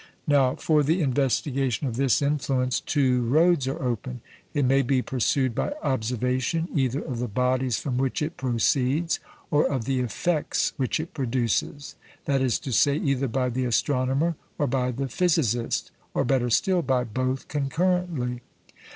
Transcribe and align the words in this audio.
Now 0.25 0.55
for 0.55 0.81
the 0.81 0.99
investigation 0.99 1.85
of 1.85 1.95
this 1.95 2.23
influence 2.23 2.79
two 2.79 3.21
roads 3.21 3.67
are 3.67 3.79
open. 3.79 4.21
It 4.51 4.65
may 4.65 4.81
be 4.81 5.03
pursued 5.03 5.53
by 5.53 5.73
observation 5.83 6.67
either 6.73 7.03
of 7.03 7.19
the 7.19 7.27
bodies 7.27 7.77
from 7.77 7.99
which 7.99 8.19
it 8.23 8.35
proceeds, 8.35 9.19
or 9.51 9.67
of 9.71 9.85
the 9.85 9.99
effects 9.99 10.73
which 10.77 10.99
it 10.99 11.13
produces 11.13 11.93
that 12.25 12.41
is 12.41 12.57
to 12.61 12.71
say, 12.71 12.95
either 12.97 13.27
by 13.27 13.49
the 13.49 13.65
astronomer 13.65 14.33
or 14.57 14.65
by 14.65 14.89
the 14.89 15.07
physicist, 15.07 15.91
or, 16.15 16.23
better 16.25 16.49
still, 16.49 16.81
by 16.81 17.03
both 17.03 17.47
concurrently. 17.47 18.41